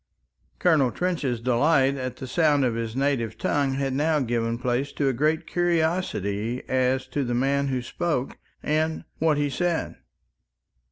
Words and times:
Colonel 0.57 0.89
Trench's 0.89 1.39
delight 1.39 1.93
in 1.95 2.13
the 2.15 2.25
sound 2.25 2.65
of 2.65 2.73
his 2.73 2.95
native 2.95 3.37
tongue 3.37 3.75
had 3.75 3.93
now 3.93 4.19
given 4.19 4.57
place 4.57 4.91
to 4.93 5.07
a 5.09 5.13
great 5.13 5.45
curiosity 5.45 6.63
as 6.67 7.05
to 7.09 7.23
the 7.23 7.35
man 7.35 7.67
who 7.67 7.83
spoke 7.83 8.39
and 8.63 9.03
what 9.19 9.37
he 9.37 9.47
said. 9.47 9.97